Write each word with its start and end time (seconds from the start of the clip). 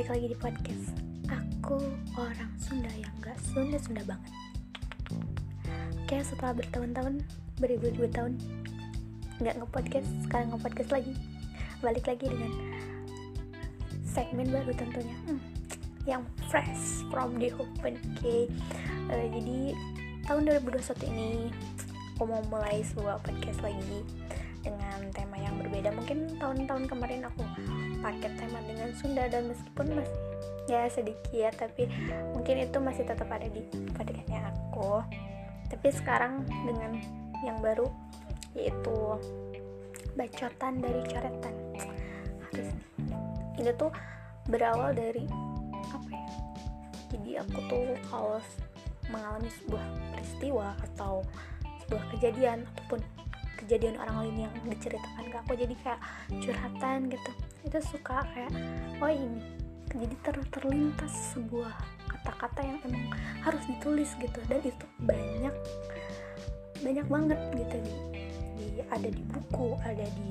balik 0.00 0.16
lagi 0.16 0.32
di 0.32 0.38
podcast. 0.40 0.86
Aku 1.28 1.76
orang 2.16 2.48
Sunda 2.56 2.88
yang 2.96 3.12
gak 3.20 3.36
Sunda-Sunda 3.52 4.00
banget. 4.08 4.32
Kayak 6.08 6.24
setelah 6.24 6.56
bertahun-tahun, 6.56 7.20
beribu-ribu 7.60 8.08
tahun 8.08 8.40
Gak 9.44 9.60
nge-podcast, 9.60 10.08
sekarang 10.24 10.56
nge-podcast 10.56 10.88
lagi. 10.88 11.12
Balik 11.84 12.08
lagi 12.08 12.32
dengan 12.32 12.48
segmen 14.08 14.48
baru 14.48 14.72
tentunya. 14.72 15.12
Hmm, 15.28 15.40
Yang 16.08 16.24
fresh 16.48 17.04
from 17.12 17.36
the 17.36 17.52
open 17.60 18.00
okay. 18.16 18.48
uh, 19.12 19.26
Jadi 19.36 19.76
tahun 20.24 20.48
2021 20.64 21.12
ini 21.12 21.52
Aku 22.16 22.24
mau 22.24 22.40
mulai 22.48 22.80
sebuah 22.80 23.20
podcast 23.20 23.60
lagi 23.60 24.00
dengan 24.64 25.12
tema 25.12 25.36
yang 25.36 25.60
berbeda. 25.60 25.92
Mungkin 25.92 26.40
tahun-tahun 26.40 26.88
kemarin 26.88 27.28
aku 27.28 27.44
pakai 28.00 28.32
tema 28.36 28.60
dengan 28.64 28.90
Sunda 28.96 29.28
dan 29.28 29.52
meskipun 29.52 30.00
masih 30.00 30.18
ya 30.68 30.86
sedikit 30.88 31.52
tapi 31.56 31.90
mungkin 32.32 32.62
itu 32.64 32.78
masih 32.80 33.04
tetap 33.04 33.28
ada 33.28 33.46
di 33.48 33.62
podcastnya 33.92 34.50
aku. 34.50 35.04
Tapi 35.70 35.88
sekarang 35.94 36.42
dengan 36.66 36.98
yang 37.44 37.60
baru 37.60 37.86
yaitu 38.56 38.96
bacotan 40.18 40.82
dari 40.82 41.00
coretan. 41.06 41.54
Harus 42.50 42.68
ini 43.60 43.70
tuh 43.76 43.92
berawal 44.50 44.90
dari 44.96 45.28
apa 45.90 46.10
ya 46.10 46.30
jadi 47.10 47.30
aku 47.42 47.58
tuh 47.66 47.86
kalau 48.06 48.38
mengalami 49.10 49.50
sebuah 49.62 49.86
peristiwa 50.14 50.66
atau 50.90 51.26
sebuah 51.86 52.04
kejadian 52.14 52.62
ataupun 52.74 53.02
kejadian 53.58 53.98
orang 53.98 54.16
lain 54.24 54.36
yang 54.46 54.54
diceritakan 54.64 55.26
ke 55.26 55.36
aku. 55.42 55.52
Jadi 55.58 55.74
kayak 55.82 56.00
curhatan 56.38 57.10
gitu 57.10 57.32
itu 57.64 57.78
suka 57.84 58.24
kayak 58.32 58.52
oh 59.00 59.12
ini 59.12 59.40
jadi 59.90 60.16
ter 60.22 60.36
terlintas 60.54 61.34
sebuah 61.34 61.74
kata-kata 62.06 62.62
yang 62.62 62.78
emang 62.86 63.10
harus 63.42 63.62
ditulis 63.66 64.14
gitu. 64.22 64.38
Dan 64.46 64.62
itu 64.62 64.86
banyak 65.02 65.54
banyak 66.80 67.06
banget 67.10 67.40
gitu. 67.58 67.76
Di, 67.82 67.94
di 68.54 68.68
ada 68.86 69.08
di 69.10 69.22
buku 69.34 69.74
ada 69.82 70.06
di 70.06 70.28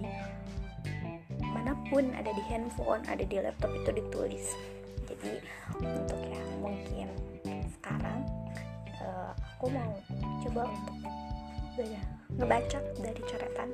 mana 1.44 1.76
pun 1.92 2.08
ada 2.16 2.32
di 2.32 2.44
handphone 2.48 3.04
ada 3.10 3.24
di 3.26 3.36
laptop 3.36 3.72
itu 3.76 3.92
ditulis. 4.00 4.48
Jadi 5.12 5.44
untuk 5.84 6.22
yang 6.24 6.48
mungkin 6.64 7.10
sekarang 7.76 8.24
uh, 9.04 9.36
aku 9.36 9.68
mau 9.74 9.92
coba 10.46 10.72
untuk 10.72 10.98
belajar 11.76 12.06
ngebaca 12.32 12.80
dari 13.02 13.22
coretan. 13.28 13.70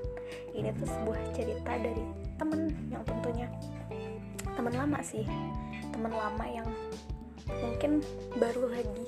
Ini 0.55 0.73
tuh 0.81 0.87
sebuah 0.89 1.21
cerita 1.35 1.73
dari 1.77 2.24
temen 2.35 2.71
yang 2.91 3.03
tentunya. 3.07 3.47
Teman 4.55 4.73
lama 4.73 4.99
sih. 5.03 5.25
Teman 5.91 6.11
lama 6.11 6.45
yang 6.47 6.67
mungkin 7.47 8.03
baru 8.39 8.71
lagi 8.71 9.03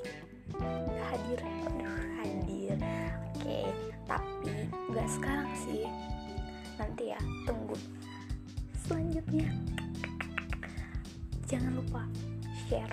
hadir. 1.12 1.40
Aduh 1.42 1.98
hadir. 2.22 2.78
Oke 3.34 3.60
tapi 4.08 4.52
nggak 4.92 5.10
sekarang 5.12 5.52
sih. 5.56 5.88
Nanti 6.80 7.12
ya 7.12 7.20
tunggu 7.44 7.78
selanjutnya. 8.88 9.50
Jangan 11.48 11.80
lupa 11.80 12.04
share 12.68 12.92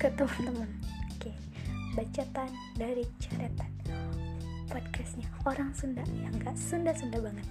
ke 0.00 0.08
teman-teman. 0.16 0.70
Oke 1.16 1.32
bacaan 1.92 2.48
dari 2.80 3.04
coretan 3.20 3.68
podcastnya 4.72 5.28
orang 5.44 5.76
Sunda 5.76 6.00
yang 6.16 6.32
gak 6.40 6.56
Sunda-Sunda 6.56 7.20
banget 7.20 7.44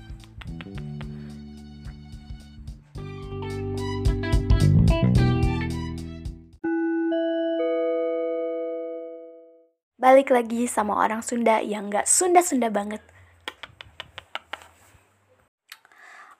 Balik 10.11 10.35
lagi 10.35 10.67
sama 10.67 10.99
orang 10.99 11.23
Sunda 11.23 11.63
yang 11.63 11.87
gak 11.87 12.03
Sunda-Sunda 12.03 12.67
banget. 12.67 12.99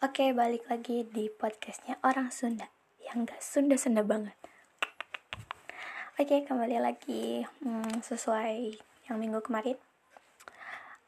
Oke 0.04 0.36
balik 0.36 0.68
lagi 0.68 1.08
di 1.08 1.32
podcastnya 1.32 1.96
orang 2.04 2.36
Sunda 2.36 2.68
yang 3.00 3.24
gak 3.24 3.40
Sunda-Sunda 3.40 4.04
banget. 4.04 4.36
Oke 6.20 6.44
kembali 6.44 6.84
lagi 6.84 7.48
hmm, 7.64 8.04
sesuai 8.04 8.76
yang 9.08 9.16
minggu 9.16 9.40
kemarin. 9.40 9.80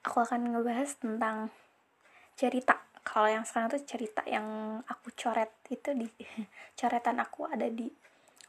Aku 0.07 0.24
akan 0.24 0.56
ngebahas 0.56 0.95
tentang 1.03 1.51
cerita. 2.40 2.80
Kalau 3.03 3.28
yang 3.28 3.44
sekarang 3.44 3.75
tuh 3.75 3.84
cerita 3.84 4.24
yang 4.24 4.80
aku 4.88 5.12
coret 5.19 5.51
itu 5.68 5.91
di 6.00 6.07
coretan 6.80 7.19
aku 7.19 7.44
ada 7.44 7.68
di 7.68 7.91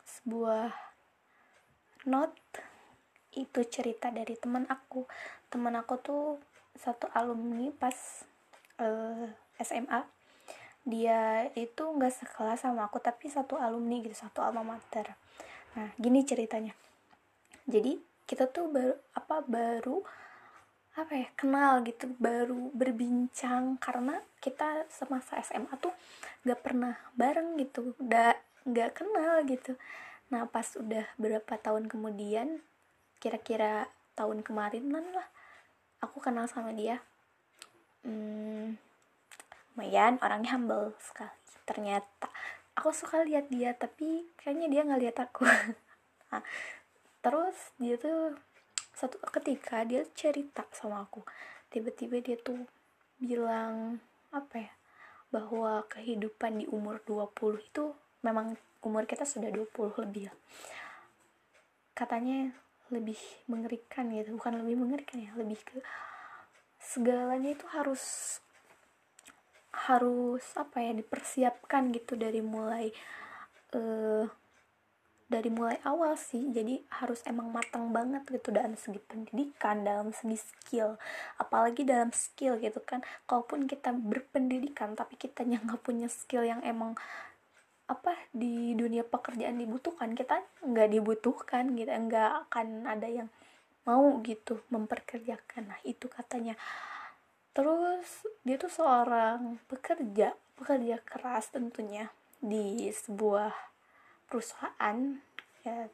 sebuah 0.07 0.71
note 2.07 2.74
itu 3.37 3.61
cerita 3.67 4.11
dari 4.11 4.39
teman 4.39 4.67
aku. 4.71 5.07
Teman 5.51 5.75
aku 5.79 5.95
tuh 6.01 6.25
satu 6.75 7.07
alumni 7.15 7.71
pas 7.75 7.95
uh, 8.83 9.31
eh, 9.31 9.63
SMA 9.63 10.03
dia 10.85 11.49
itu 11.57 11.81
nggak 11.81 12.13
sekelas 12.13 12.61
sama 12.61 12.85
aku 12.85 13.01
tapi 13.01 13.33
satu 13.33 13.57
alumni 13.57 14.05
gitu 14.05 14.13
satu 14.13 14.45
alma 14.45 14.61
mater. 14.61 15.17
Nah 15.81 15.89
gini 15.97 16.21
ceritanya. 16.29 16.77
Jadi 17.65 17.97
kita 18.29 18.53
tuh 18.53 18.69
baru 18.69 18.95
apa 19.17 19.41
baru 19.49 20.05
apa 20.95 21.13
ya 21.17 21.29
kenal 21.41 21.81
gitu 21.89 22.13
baru 22.21 22.69
berbincang. 22.77 23.81
Karena 23.81 24.21
kita 24.45 24.85
semasa 24.93 25.41
SMA 25.41 25.73
tuh 25.81 25.97
gak 26.45 26.61
pernah 26.61 27.01
bareng 27.17 27.57
gitu 27.57 27.97
udah 27.97 28.37
gak 28.69 29.01
kenal 29.01 29.41
gitu. 29.49 29.81
Nah 30.29 30.45
pas 30.53 30.69
udah 30.77 31.09
berapa 31.17 31.57
tahun 31.65 31.89
kemudian 31.89 32.61
kira-kira 33.25 33.89
tahun 34.13 34.45
kemarin 34.45 34.93
lah. 34.93 35.25
Aku 36.05 36.21
kenal 36.21 36.45
sama 36.45 36.77
dia. 36.77 37.01
Hmm, 38.05 38.77
lumayan 39.73 40.21
orangnya 40.21 40.61
humble 40.61 40.93
sekali. 41.01 41.33
Ternyata 41.65 42.29
aku 42.77 42.93
suka 42.93 43.25
lihat 43.25 43.49
dia 43.49 43.73
tapi 43.73 44.29
kayaknya 44.37 44.69
dia 44.69 44.81
nggak 44.85 45.03
lihat 45.09 45.17
aku. 45.25 45.49
Nah, 46.35 46.43
terus 47.23 47.55
dia 47.79 47.95
tuh 47.95 48.35
satu 48.91 49.23
ketika 49.27 49.83
dia 49.87 50.03
cerita 50.15 50.67
sama 50.75 51.03
aku 51.07 51.23
tiba-tiba 51.71 52.23
dia 52.23 52.39
tuh 52.39 52.63
bilang 53.19 53.99
apa 54.31 54.71
ya 54.71 54.73
bahwa 55.35 55.83
kehidupan 55.91 56.63
di 56.63 56.67
umur 56.71 57.03
20 57.03 57.59
itu 57.59 57.85
memang 58.23 58.55
umur 58.87 59.03
kita 59.07 59.27
sudah 59.27 59.51
20 59.51 60.07
lebih 60.07 60.31
ya 60.31 60.35
katanya 61.99 62.55
lebih 62.93 63.19
mengerikan 63.49 64.11
gitu. 64.13 64.37
Bukan 64.37 64.61
lebih 64.61 64.77
mengerikan 64.77 65.21
ya 65.21 65.33
lebih 65.39 65.61
ke 65.65 65.81
segalanya 66.81 67.57
itu 67.57 67.67
harus 67.73 68.03
harus 69.75 70.45
apa 70.55 70.79
ya 70.81 70.93
dipersiapkan 70.95 71.91
gitu 71.91 72.15
dari 72.15 72.39
mulai 72.39 72.95
uh, 73.75 74.25
dari 75.25 75.51
mulai 75.51 75.81
awal 75.83 76.15
sih. 76.15 76.53
Jadi 76.53 76.85
harus 77.01 77.25
emang 77.27 77.51
matang 77.51 77.91
banget 77.91 78.23
gitu 78.29 78.55
dalam 78.55 78.77
segi 78.79 79.01
pendidikan 79.01 79.83
dalam 79.83 80.13
segi 80.15 80.39
skill. 80.39 81.01
Apalagi 81.41 81.83
dalam 81.83 82.13
skill 82.15 82.61
gitu 82.61 82.79
kan. 82.85 83.03
Kalaupun 83.27 83.67
kita 83.67 83.91
berpendidikan 83.91 84.95
tapi 84.95 85.17
kita 85.19 85.43
nggak 85.49 85.81
punya 85.83 86.07
skill 86.07 86.45
yang 86.45 86.61
emang 86.63 86.95
apa 87.85 88.17
di 88.33 88.73
dunia 88.73 89.05
pekerjaan 89.05 89.61
dibutuhkan. 89.61 90.17
Kita 90.17 90.41
nggak 90.65 90.89
dibutuhkan 90.93 91.77
gitu 91.77 91.91
nggak 91.91 92.49
akan 92.49 92.89
ada 92.89 93.09
yang 93.09 93.29
mau 93.85 94.21
gitu 94.25 94.65
memperkerjakan. 94.73 95.69
Nah 95.69 95.81
itu 95.85 96.09
katanya. 96.09 96.57
Terus 97.55 98.27
dia 98.43 98.57
tuh 98.59 98.73
seorang 98.73 99.63
pekerja 99.71 100.35
pekerja 100.59 100.97
keras 101.05 101.53
tentunya 101.53 102.11
di 102.41 102.89
sebuah 102.91 103.53
perusahaan. 104.29 105.21
Ya 105.65 105.89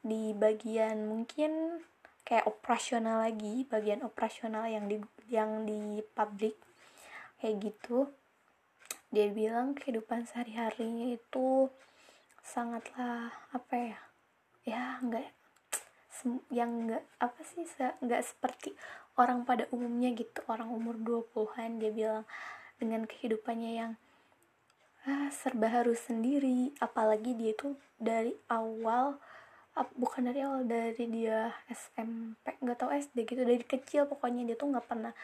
di 0.00 0.32
bagian 0.34 1.06
mungkin 1.06 1.84
kayak 2.24 2.46
operasional 2.48 3.26
lagi 3.26 3.66
bagian 3.68 4.06
operasional 4.06 4.70
yang 4.70 4.86
di 4.86 4.96
yang 5.28 5.66
di 5.66 6.00
publik 6.14 6.56
kayak 7.42 7.58
gitu 7.58 8.06
dia 9.10 9.26
bilang 9.30 9.74
kehidupan 9.74 10.26
sehari-harinya 10.26 11.14
itu 11.14 11.70
sangatlah 12.40 13.34
apa 13.50 13.74
ya 13.74 13.98
ya 14.64 14.82
enggak 15.02 15.28
yang 16.52 16.86
enggak 16.86 17.04
apa 17.18 17.40
sih 17.42 17.64
enggak 18.00 18.22
seperti 18.22 18.76
orang 19.18 19.44
pada 19.44 19.66
umumnya 19.74 20.12
gitu 20.14 20.40
orang 20.46 20.70
umur 20.70 20.96
20-an 20.96 21.80
dia 21.82 21.90
bilang 21.92 22.24
dengan 22.80 23.04
kehidupannya 23.04 23.72
yang 23.76 23.92
ah, 25.04 25.28
serba 25.28 25.68
harus 25.68 26.00
sendiri. 26.00 26.72
Apalagi 26.80 27.36
dia 27.36 27.52
itu 27.52 27.76
dari 28.00 28.32
awal 28.48 29.20
bukan 29.96 30.28
dari 30.28 30.40
awal 30.42 30.66
dari 30.66 31.04
dia 31.08 31.54
SMP 31.70 32.58
nggak 32.58 32.78
tahu 32.80 32.90
SD 32.90 33.16
gitu 33.22 33.42
dari 33.46 33.62
kecil 33.62 34.04
pokoknya 34.10 34.42
dia 34.52 34.56
tuh 34.58 34.74
nggak 34.74 34.84
pernah 34.84 35.14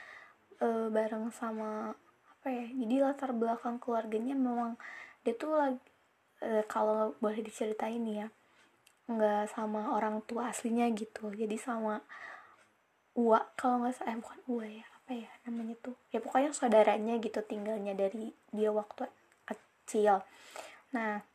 uh, 0.62 0.86
bareng 0.88 1.28
sama 1.34 1.92
apa 2.46 2.54
ya 2.54 2.70
jadi 2.78 2.94
latar 3.02 3.34
belakang 3.34 3.82
keluarganya 3.82 4.38
memang 4.38 4.78
dia 5.26 5.34
tuh 5.34 5.58
lagi 5.58 5.82
uh, 6.46 6.62
kalau 6.70 7.18
boleh 7.18 7.42
diceritain 7.42 8.06
ya 8.06 8.30
nggak 9.10 9.50
sama 9.50 9.90
orang 9.90 10.22
tua 10.22 10.54
aslinya 10.54 10.86
gitu. 10.94 11.34
Jadi 11.34 11.58
sama 11.58 11.98
Uwa 13.18 13.42
kalau 13.58 13.82
nggak 13.82 13.98
salah 13.98 14.14
eh, 14.14 14.18
bukan 14.22 14.38
Uwa 14.46 14.66
ya 14.70 14.86
apa 14.86 15.10
ya 15.10 15.30
namanya 15.42 15.74
tuh. 15.82 15.98
Ya 16.14 16.22
pokoknya 16.22 16.54
saudaranya 16.54 17.18
gitu 17.18 17.42
tinggalnya 17.42 17.98
dari 17.98 18.30
dia 18.54 18.70
waktu 18.70 19.10
kecil. 19.42 20.22
Nah 20.94 21.26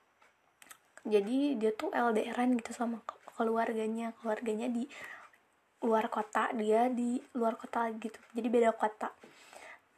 jadi 1.04 1.60
dia 1.60 1.76
tuh 1.76 1.92
LDRan 1.92 2.56
gitu 2.56 2.72
sama 2.72 3.04
keluarganya. 3.36 4.16
Keluarganya 4.16 4.72
di 4.72 4.88
luar 5.84 6.08
kota 6.08 6.56
dia 6.56 6.88
di 6.88 7.20
luar 7.36 7.60
kota 7.60 7.92
gitu. 8.00 8.24
Jadi 8.32 8.48
beda 8.48 8.72
kota 8.72 9.12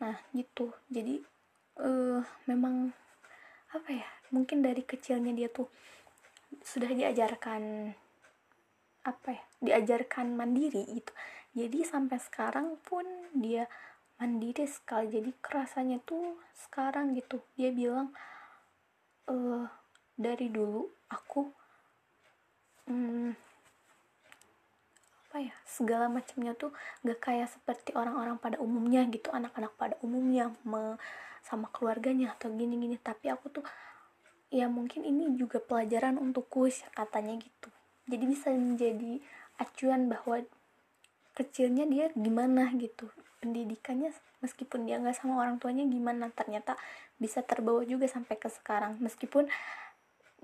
nah 0.03 0.19
gitu. 0.35 0.75
Jadi 0.91 1.23
uh, 1.79 2.19
memang 2.51 2.91
apa 3.71 3.89
ya 3.89 4.07
mungkin 4.35 4.59
dari 4.59 4.83
kecilnya 4.83 5.31
dia 5.31 5.47
tuh 5.47 5.71
sudah 6.59 6.91
diajarkan 6.91 7.95
apa 9.07 9.29
ya 9.31 9.43
diajarkan 9.63 10.35
mandiri 10.35 10.83
gitu. 10.91 11.13
Jadi 11.55 11.87
sampai 11.87 12.19
sekarang 12.19 12.75
pun 12.83 13.07
dia 13.31 13.71
mandiri 14.19 14.67
sekali. 14.67 15.07
Jadi 15.07 15.31
kerasanya 15.39 16.03
tuh 16.03 16.35
sekarang 16.51 17.15
gitu. 17.15 17.39
Dia 17.55 17.71
bilang 17.71 18.11
uh, 19.31 19.63
dari 20.19 20.51
dulu 20.51 20.83
aku 21.07 21.47
hmm, 22.91 23.31
apa 25.33 25.49
ya 25.49 25.55
segala 25.65 26.13
macamnya 26.13 26.53
tuh 26.53 26.69
gak 27.01 27.17
kayak 27.17 27.49
seperti 27.49 27.89
orang-orang 27.97 28.37
pada 28.37 28.61
umumnya 28.61 29.01
gitu 29.09 29.33
anak-anak 29.33 29.73
pada 29.81 29.97
umumnya 30.05 30.53
sama 31.41 31.73
keluarganya 31.73 32.37
atau 32.37 32.53
gini-gini. 32.53 33.01
Tapi 33.01 33.33
aku 33.33 33.49
tuh 33.49 33.65
ya 34.53 34.69
mungkin 34.69 35.01
ini 35.01 35.33
juga 35.33 35.57
pelajaran 35.57 36.21
untukku 36.21 36.69
katanya 36.93 37.33
gitu. 37.41 37.73
Jadi 38.05 38.23
bisa 38.29 38.53
menjadi 38.53 39.25
acuan 39.57 40.05
bahwa 40.05 40.45
kecilnya 41.33 41.89
dia 41.89 42.13
gimana 42.13 42.69
gitu. 42.77 43.09
Pendidikannya 43.41 44.13
meskipun 44.45 44.85
dia 44.85 45.01
nggak 45.01 45.17
sama 45.17 45.41
orang 45.41 45.57
tuanya 45.57 45.81
gimana 45.89 46.29
ternyata 46.29 46.77
bisa 47.17 47.41
terbawa 47.41 47.81
juga 47.89 48.05
sampai 48.05 48.37
ke 48.37 48.53
sekarang. 48.53 49.01
Meskipun 49.01 49.49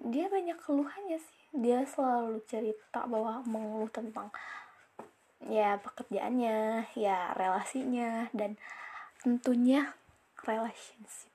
dia 0.01 0.33
banyak 0.33 0.57
keluhannya 0.65 1.21
sih. 1.21 1.39
Dia 1.53 1.85
selalu 1.85 2.41
cerita 2.49 3.05
bahwa 3.05 3.45
mengeluh 3.45 3.93
tentang 3.93 4.33
ya 5.47 5.79
pekerjaannya 5.79 6.89
ya 6.99 7.31
relasinya 7.35 8.27
dan 8.35 8.59
tentunya 9.23 9.95
relationship 10.43 11.31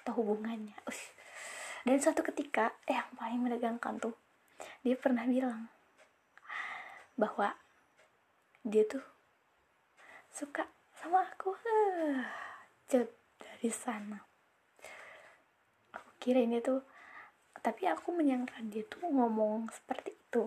atau 0.00 0.22
hubungannya. 0.22 0.78
Ush. 0.86 1.14
Dan 1.82 1.98
suatu 1.98 2.22
ketika 2.22 2.74
eh, 2.86 2.94
yang 2.94 3.10
paling 3.18 3.40
menegangkan 3.42 3.98
tuh 3.98 4.14
dia 4.82 4.94
pernah 4.98 5.26
bilang 5.26 5.70
bahwa 7.18 7.54
dia 8.62 8.86
tuh 8.86 9.02
suka 10.30 10.66
sama 10.98 11.26
aku. 11.26 11.54
Uh, 11.54 12.24
dari 13.58 13.74
sana. 13.74 14.22
Aku 15.90 16.10
kira 16.22 16.38
ini 16.46 16.62
tuh 16.62 16.78
tapi 17.58 17.90
aku 17.90 18.14
menyangka 18.14 18.62
dia 18.70 18.86
tuh 18.86 19.02
ngomong 19.02 19.66
seperti 19.74 20.14
itu. 20.14 20.46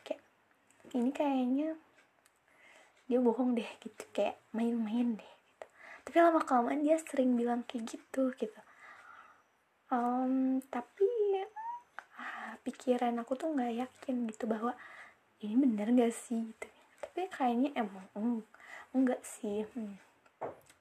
Kayak 0.00 0.24
ini 0.96 1.10
kayaknya 1.12 1.76
dia 3.06 3.22
bohong 3.22 3.54
deh 3.54 3.70
gitu 3.82 4.02
kayak 4.10 4.38
main-main 4.50 5.14
deh 5.14 5.32
gitu. 5.46 5.66
Tapi 6.06 6.16
lama 6.18 6.42
kelamaan 6.42 6.82
dia 6.82 6.98
sering 6.98 7.38
bilang 7.38 7.62
kayak 7.66 7.96
gitu 7.96 8.34
gitu. 8.34 8.60
Um, 9.86 10.58
tapi 10.66 11.06
ah, 12.18 12.58
pikiran 12.66 13.14
aku 13.22 13.38
tuh 13.38 13.54
nggak 13.54 13.86
yakin 13.86 14.26
gitu 14.26 14.50
bahwa 14.50 14.74
ini 15.38 15.54
bener 15.54 15.94
gak 15.94 16.14
sih 16.14 16.50
gitu. 16.50 16.66
Tapi 16.98 17.30
kayaknya 17.30 17.70
emang 17.78 18.06
eng, 18.18 18.42
enggak 18.90 19.22
sih 19.22 19.62
hmm. 19.62 19.94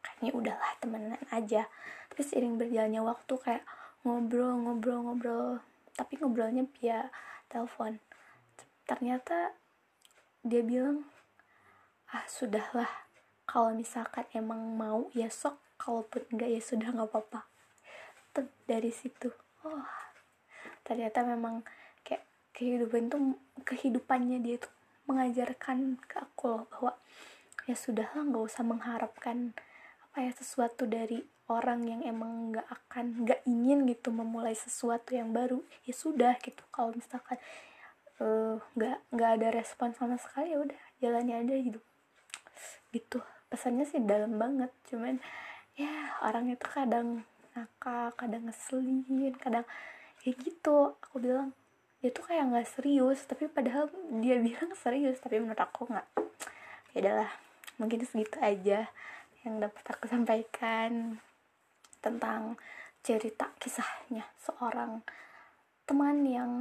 kayaknya 0.02 0.32
udahlah 0.34 0.72
temenan 0.82 1.22
aja. 1.30 1.70
Terus 2.10 2.34
seiring 2.34 2.58
berjalannya 2.58 3.02
waktu 3.06 3.34
kayak 3.38 3.64
ngobrol 4.02 4.54
ngobrol 4.62 5.00
ngobrol 5.02 5.50
tapi 5.96 6.18
ngobrolnya 6.20 6.66
via 6.78 7.14
telepon. 7.48 8.02
Ternyata 8.90 9.56
dia 10.46 10.62
bilang 10.62 11.08
ah 12.16 12.24
sudahlah. 12.32 12.88
Kalau 13.44 13.76
misalkan 13.76 14.24
emang 14.32 14.80
mau 14.80 15.12
ya 15.12 15.28
sok. 15.28 15.60
Kalaupun 15.76 16.24
enggak 16.32 16.50
ya 16.56 16.62
sudah 16.64 16.88
nggak 16.96 17.12
apa-apa. 17.12 17.42
Dari 18.64 18.92
situ. 18.96 19.28
Oh 19.68 19.84
ternyata 20.86 21.26
memang 21.26 21.66
kayak 22.06 22.24
kehidupan 22.54 23.10
itu 23.10 23.18
kehidupannya 23.66 24.38
dia 24.46 24.62
tuh 24.62 24.72
mengajarkan 25.10 25.98
ke 26.06 26.22
aku 26.22 26.46
loh 26.54 26.64
bahwa 26.70 26.94
ya 27.66 27.74
sudahlah 27.74 28.22
nggak 28.22 28.46
usah 28.46 28.62
mengharapkan 28.62 29.58
apa 30.06 30.18
ya 30.22 30.32
sesuatu 30.38 30.86
dari 30.86 31.26
orang 31.50 31.86
yang 31.90 32.02
emang 32.06 32.54
nggak 32.54 32.68
akan 32.70 33.26
nggak 33.26 33.42
ingin 33.50 33.90
gitu 33.90 34.14
memulai 34.14 34.54
sesuatu 34.54 35.14
yang 35.14 35.34
baru. 35.34 35.62
Ya 35.86 35.94
sudah 35.94 36.38
gitu. 36.42 36.62
Kalau 36.70 36.94
misalkan 36.94 37.38
eh, 38.22 38.56
nggak 38.78 38.98
uh, 38.98 39.06
nggak 39.14 39.32
ada 39.42 39.48
respon 39.54 39.94
sama 39.98 40.18
sekali 40.22 40.54
ya 40.54 40.62
udah 40.62 40.82
jalannya 41.02 41.36
aja 41.42 41.56
gitu 41.60 41.82
gitu. 42.92 43.22
Pesannya 43.48 43.86
sih 43.88 44.02
dalam 44.04 44.38
banget 44.38 44.72
cuman 44.90 45.22
ya 45.76 45.92
orang 46.24 46.52
itu 46.52 46.66
kadang 46.68 47.24
nakal 47.56 48.12
kadang 48.16 48.48
ngeselin 48.48 49.36
kadang 49.40 49.66
kayak 50.22 50.36
gitu. 50.44 50.96
Aku 51.06 51.20
bilang 51.22 51.56
dia 52.04 52.12
tuh 52.14 52.26
kayak 52.28 52.52
nggak 52.52 52.70
serius 52.70 53.24
tapi 53.26 53.50
padahal 53.50 53.90
dia 54.22 54.38
bilang 54.46 54.72
serius 54.78 55.18
tapi 55.22 55.40
menurut 55.42 55.62
aku 55.62 55.90
nggak. 55.90 56.08
Ya 56.96 56.98
adalah 57.04 57.30
mungkin 57.76 58.04
segitu 58.08 58.40
aja 58.40 58.88
yang 59.44 59.62
dapat 59.62 59.84
aku 59.94 60.10
sampaikan 60.10 61.22
tentang 62.02 62.58
cerita 63.06 63.54
kisahnya 63.62 64.26
seorang 64.42 65.06
teman 65.86 66.26
yang 66.26 66.52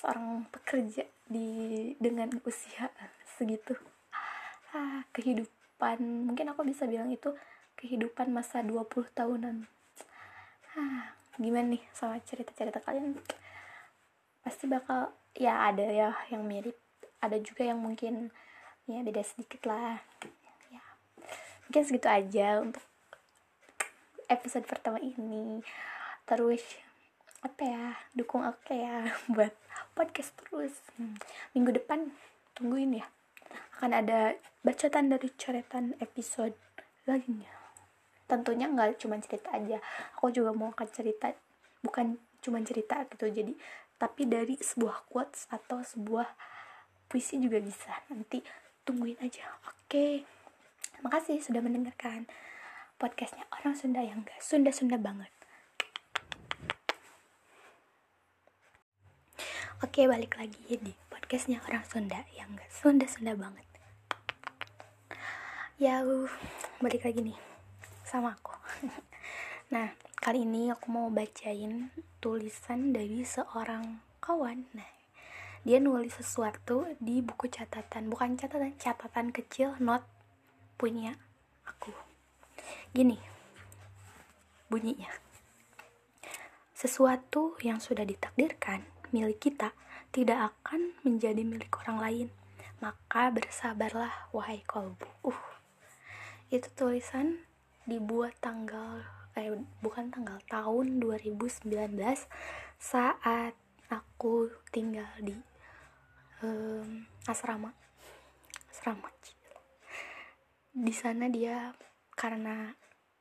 seorang 0.00 0.48
pekerja 0.48 1.04
di 1.28 1.92
dengan 2.00 2.32
usia 2.48 2.88
segitu 3.36 3.76
ah, 4.72 5.04
kehidupan. 5.12 6.00
Mungkin 6.00 6.52
aku 6.52 6.64
bisa 6.64 6.88
bilang 6.88 7.12
itu 7.12 7.32
kehidupan 7.76 8.32
masa 8.32 8.64
20 8.64 8.88
tahunan. 9.12 9.64
Hah, 10.72 11.12
gimana 11.36 11.76
nih 11.76 11.82
sama 11.92 12.20
cerita-cerita 12.24 12.80
kalian? 12.80 13.20
Pasti 14.40 14.64
bakal 14.66 15.12
ya 15.36 15.68
ada 15.68 15.84
ya 15.84 16.10
yang 16.32 16.44
mirip. 16.48 16.76
Ada 17.22 17.38
juga 17.38 17.68
yang 17.68 17.78
mungkin 17.78 18.34
ya 18.88 19.04
beda 19.04 19.22
sedikit 19.22 19.62
lah. 19.68 20.00
Ya. 20.72 20.82
Mungkin 21.68 21.82
segitu 21.86 22.08
aja 22.10 22.64
untuk 22.64 22.82
episode 24.26 24.66
pertama 24.66 24.98
ini. 24.98 25.62
Terus 26.26 26.64
apa 27.42 27.62
ya 27.66 27.84
dukung 28.14 28.46
aku 28.46 28.74
ya 28.74 29.10
buat 29.34 29.52
podcast 29.92 30.32
terus. 30.40 30.74
Hmm. 30.96 31.18
minggu 31.52 31.74
depan 31.76 32.14
tungguin 32.56 33.02
ya 33.02 33.06
akan 33.78 33.90
ada 33.98 34.36
bacaan 34.62 35.10
dari 35.10 35.28
coretan 35.34 35.94
episode 35.98 36.54
lainnya. 37.08 37.50
Tentunya 38.30 38.70
nggak 38.70 39.02
cuma 39.02 39.18
cerita 39.18 39.52
aja. 39.52 39.78
Aku 40.16 40.32
juga 40.32 40.54
mau 40.54 40.70
akan 40.70 40.88
cerita 40.88 41.34
bukan 41.82 42.16
cuma 42.40 42.62
cerita 42.62 43.04
gitu. 43.10 43.28
Jadi 43.28 43.52
tapi 43.98 44.26
dari 44.26 44.58
sebuah 44.58 45.06
quotes 45.06 45.46
atau 45.50 45.82
sebuah 45.82 46.26
puisi 47.06 47.38
juga 47.38 47.60
bisa. 47.62 47.92
Nanti 48.10 48.42
tungguin 48.82 49.18
aja. 49.22 49.46
Oke. 49.68 50.26
Makasih 51.02 51.42
sudah 51.42 51.58
mendengarkan 51.58 52.30
podcastnya 52.96 53.42
orang 53.50 53.74
Sunda 53.74 53.98
yang 53.98 54.22
gak 54.22 54.38
Sunda-Sunda 54.38 54.94
banget. 54.94 55.30
Oke 59.82 60.06
balik 60.06 60.38
lagi 60.38 60.78
di 60.78 60.94
podcastnya 61.32 61.64
orang 61.64 61.80
Sunda. 61.88 62.20
Yang 62.36 62.60
gak 62.60 62.70
Sunda-Sunda 62.76 63.32
banget. 63.40 63.64
Ya 65.80 66.04
balik 66.76 67.08
lagi 67.08 67.24
nih 67.24 67.38
sama 68.04 68.36
aku. 68.36 68.52
Nah 69.72 69.96
kali 70.20 70.44
ini 70.44 70.68
aku 70.68 70.92
mau 70.92 71.08
bacain 71.08 71.88
tulisan 72.20 72.92
dari 72.92 73.24
seorang 73.24 74.04
kawan. 74.20 74.68
Nah 74.76 74.84
dia 75.64 75.80
nulis 75.80 76.12
sesuatu 76.20 76.84
di 77.00 77.24
buku 77.24 77.48
catatan. 77.48 78.12
Bukan 78.12 78.36
catatan 78.36 78.76
catatan 78.76 79.32
kecil 79.32 79.72
not 79.80 80.04
punya 80.76 81.16
aku. 81.64 81.96
Gini 82.92 83.16
bunyinya. 84.68 85.08
Sesuatu 86.76 87.56
yang 87.64 87.80
sudah 87.80 88.04
ditakdirkan 88.04 88.84
milik 89.12 89.38
kita 89.52 89.76
tidak 90.10 90.50
akan 90.50 90.96
menjadi 91.06 91.44
milik 91.46 91.70
orang 91.84 91.98
lain. 92.00 92.28
Maka 92.82 93.30
bersabarlah 93.30 94.32
wahai 94.34 94.64
kolbu 94.66 95.06
uh 95.22 95.42
itu 96.52 96.68
tulisan 96.76 97.40
dibuat 97.88 98.36
tanggal 98.44 99.00
eh 99.32 99.56
bukan 99.80 100.12
tanggal 100.12 100.36
tahun 100.50 101.00
2019 101.00 101.96
saat 102.76 103.56
aku 103.88 104.52
tinggal 104.68 105.08
di 105.22 105.32
um, 106.44 107.06
asrama. 107.24 107.72
Asrama 108.68 109.08
di 110.72 110.94
sana 110.96 111.28
dia 111.28 111.76
karena 112.16 112.72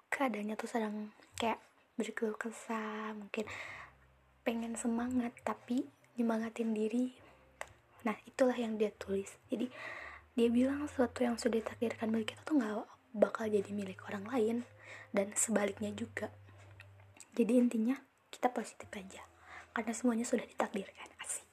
keadaannya 0.08 0.56
tuh 0.56 0.72
sedang 0.72 1.12
kayak 1.36 1.60
berkeluh 2.00 2.40
kesah 2.40 3.12
mungkin 3.12 3.44
pengen 4.42 4.74
semangat 4.74 5.34
tapi 5.46 5.86
nyemangatin 6.18 6.74
diri. 6.74 7.14
Nah 8.06 8.18
itulah 8.26 8.58
yang 8.58 8.78
dia 8.78 8.90
tulis. 8.94 9.30
Jadi 9.50 9.70
dia 10.34 10.48
bilang 10.48 10.88
sesuatu 10.88 11.22
yang 11.22 11.38
sudah 11.38 11.62
ditakdirkan 11.62 12.10
milik 12.10 12.34
kita 12.34 12.42
tuh 12.48 12.58
nggak 12.58 12.88
bakal 13.12 13.46
jadi 13.46 13.68
milik 13.76 14.02
orang 14.08 14.26
lain 14.32 14.58
dan 15.12 15.30
sebaliknya 15.36 15.92
juga. 15.94 16.32
Jadi 17.36 17.54
intinya 17.60 17.96
kita 18.32 18.52
positif 18.52 18.88
aja 18.96 19.22
karena 19.72 19.94
semuanya 19.94 20.26
sudah 20.26 20.44
ditakdirkan. 20.48 21.08
Asik. 21.22 21.48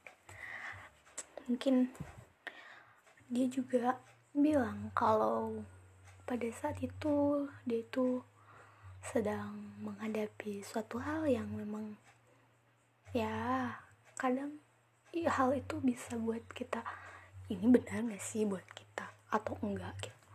Mungkin 1.50 1.90
dia 3.28 3.46
juga 3.50 4.00
bilang 4.32 4.94
kalau 4.96 5.66
pada 6.24 6.48
saat 6.54 6.80
itu 6.80 7.48
dia 7.64 7.80
itu 7.84 8.22
sedang 9.00 9.76
menghadapi 9.80 10.60
suatu 10.60 11.00
hal 11.00 11.24
yang 11.24 11.48
memang 11.52 11.96
ya 13.18 13.74
kadang 14.14 14.62
hal 15.26 15.50
itu 15.50 15.82
bisa 15.82 16.14
buat 16.14 16.46
kita 16.54 16.86
ini 17.48 17.64
benar 17.64 18.04
gak 18.04 18.20
sih 18.20 18.44
buat 18.44 18.64
kita? 18.76 19.08
Atau 19.32 19.56
enggak 19.64 19.96
gitu. 20.04 20.26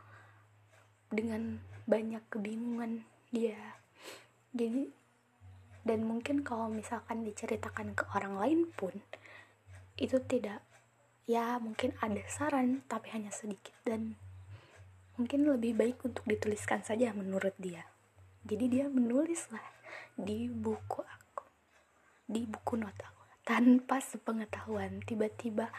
Dengan 1.13 1.61
banyak 1.85 2.25
kebingungan 2.33 3.05
dia. 3.29 3.77
Jadi 4.49 4.89
dan 5.83 6.09
mungkin 6.09 6.41
kalau 6.41 6.71
misalkan 6.73 7.21
diceritakan 7.27 7.93
ke 7.93 8.07
orang 8.15 8.39
lain 8.39 8.59
pun 8.71 8.95
itu 9.99 10.15
tidak 10.25 10.63
ya 11.27 11.59
mungkin 11.59 11.93
ada 12.01 12.23
saran 12.25 12.81
tapi 12.89 13.13
hanya 13.13 13.29
sedikit. 13.29 13.77
Dan 13.85 14.17
mungkin 15.21 15.45
lebih 15.45 15.77
baik 15.77 16.01
untuk 16.01 16.25
dituliskan 16.25 16.81
saja 16.81 17.13
menurut 17.13 17.53
dia. 17.61 17.85
Jadi 18.41 18.65
dia 18.73 18.85
menulis 18.89 19.53
lah 19.53 19.63
di 20.17 20.49
buku 20.49 21.05
di 22.33 22.49
buku 22.49 22.81
not 22.81 22.97
aku 22.97 23.23
tanpa 23.45 24.01
sepengetahuan. 24.01 25.05
Tiba-tiba 25.05 25.69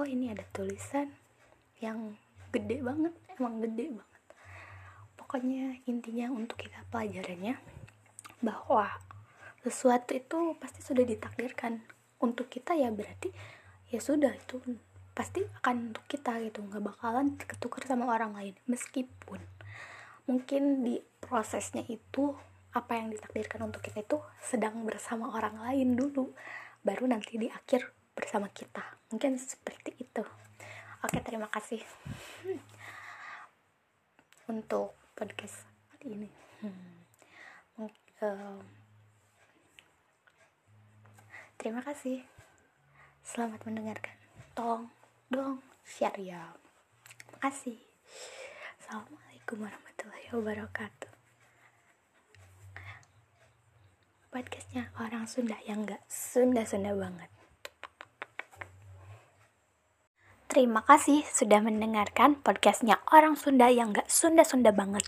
oh 0.00 0.06
ini 0.08 0.32
ada 0.32 0.48
tulisan 0.48 1.12
yang 1.84 2.16
gede 2.48 2.80
banget 2.80 3.12
emang 3.36 3.60
gede 3.60 3.92
banget. 3.92 4.22
Pokoknya 5.20 5.76
intinya 5.84 6.32
untuk 6.32 6.64
kita 6.64 6.80
pelajarannya 6.88 7.60
bahwa 8.40 8.88
sesuatu 9.60 10.16
itu 10.16 10.56
pasti 10.56 10.80
sudah 10.80 11.04
ditakdirkan. 11.04 11.84
Untuk 12.20 12.48
kita 12.48 12.72
ya 12.76 12.88
berarti 12.88 13.28
ya 13.92 14.00
sudah 14.00 14.32
itu 14.32 14.60
pasti 15.12 15.44
akan 15.60 15.92
untuk 15.92 16.04
kita 16.08 16.40
gitu. 16.40 16.64
Nggak 16.64 16.96
bakalan 16.96 17.36
ketukar 17.36 17.84
sama 17.84 18.08
orang 18.08 18.32
lain. 18.32 18.56
Meskipun 18.64 19.44
mungkin 20.24 20.84
di 20.86 21.04
prosesnya 21.20 21.84
itu 21.84 22.32
apa 22.70 22.92
yang 22.94 23.10
ditakdirkan 23.10 23.66
untuk 23.66 23.82
kita 23.82 24.06
itu 24.06 24.18
sedang 24.38 24.86
bersama 24.86 25.34
orang 25.34 25.58
lain 25.58 25.98
dulu 25.98 26.30
baru 26.86 27.10
nanti 27.10 27.36
di 27.36 27.50
akhir 27.50 27.90
bersama 28.14 28.46
kita. 28.50 28.82
Mungkin 29.10 29.36
seperti 29.36 29.96
itu. 29.98 30.22
Oke 31.02 31.18
terima 31.24 31.48
kasih. 31.50 31.82
Hmm. 32.46 32.60
untuk 34.50 34.98
podcast 35.14 35.62
kali 35.94 36.18
ini. 36.18 36.30
Hmm. 36.58 37.86
uh, 38.18 38.58
terima 41.54 41.86
kasih. 41.86 42.26
Selamat 43.22 43.62
mendengarkan. 43.62 44.18
Tolong 44.58 44.90
dong 45.30 45.62
share 45.86 46.18
ya. 46.18 46.50
Makasih 47.38 47.78
assalamualaikum 48.90 49.62
warahmatullahi 49.62 50.28
wabarakatuh 50.34 51.19
podcastnya 54.30 54.94
orang 54.94 55.26
Sunda 55.26 55.58
yang 55.66 55.82
gak 55.82 56.06
Sunda-Sunda 56.06 56.94
banget 56.94 57.26
Terima 60.46 60.86
kasih 60.86 61.26
sudah 61.26 61.58
mendengarkan 61.58 62.38
podcastnya 62.38 63.02
orang 63.10 63.34
Sunda 63.34 63.66
yang 63.70 63.94
gak 63.94 64.10
Sunda-Sunda 64.10 64.74
banget. 64.74 65.06